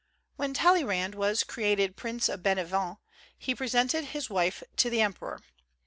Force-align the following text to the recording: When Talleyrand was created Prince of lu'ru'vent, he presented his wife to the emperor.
When 0.35 0.55
Talleyrand 0.55 1.13
was 1.13 1.43
created 1.43 1.95
Prince 1.95 2.27
of 2.27 2.41
lu'ru'vent, 2.41 2.97
he 3.37 3.53
presented 3.53 4.05
his 4.05 4.31
wife 4.31 4.63
to 4.77 4.89
the 4.89 4.99
emperor. 4.99 5.43